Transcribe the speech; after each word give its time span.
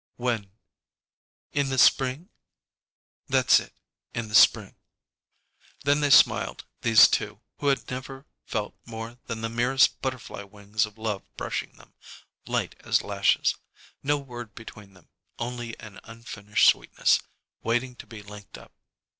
"When?" 0.15 0.51
"In 1.51 1.69
the 1.69 1.77
spring?" 1.77 2.29
"That's 3.27 3.59
it 3.59 3.71
in 4.15 4.29
the 4.29 4.33
spring." 4.33 4.73
Then 5.83 6.01
they 6.01 6.09
smiled, 6.09 6.65
these 6.81 7.07
two, 7.07 7.39
who 7.59 7.67
had 7.67 7.91
never 7.91 8.25
felt 8.43 8.73
more 8.83 9.19
than 9.27 9.41
the 9.41 9.47
merest 9.49 10.01
butterfly 10.01 10.41
wings 10.41 10.87
of 10.87 10.97
love 10.97 11.21
brushing 11.37 11.73
them, 11.73 11.93
light 12.47 12.75
as 12.83 13.03
lashes. 13.03 13.53
No 14.01 14.17
word 14.17 14.55
between 14.55 14.95
them, 14.95 15.09
only 15.37 15.79
an 15.79 15.99
unfinished 16.05 16.67
sweetness, 16.69 17.19
waiting 17.61 17.95
to 17.97 18.07
be 18.07 18.23
linked 18.23 18.57
up. 18.57 18.71